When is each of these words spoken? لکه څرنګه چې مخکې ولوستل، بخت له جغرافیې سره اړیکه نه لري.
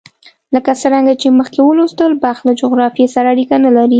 لکه 0.53 0.71
څرنګه 0.81 1.13
چې 1.21 1.27
مخکې 1.39 1.59
ولوستل، 1.63 2.11
بخت 2.23 2.41
له 2.47 2.53
جغرافیې 2.61 3.07
سره 3.15 3.27
اړیکه 3.33 3.55
نه 3.65 3.69
لري. 3.75 3.89